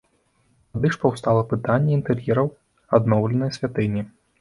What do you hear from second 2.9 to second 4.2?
адноўленай святыні.